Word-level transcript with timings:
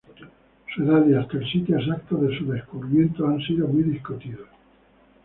Su 0.73 0.81
edad 0.83 1.05
y 1.07 1.13
hasta 1.13 1.37
el 1.37 1.47
sitio 1.47 1.77
exacto 1.77 2.17
de 2.17 2.35
su 2.35 2.45
descubrimiento 2.47 3.27
han 3.27 3.39
sido 3.39 3.67
muy 3.67 3.83
discutidos. 3.83 4.47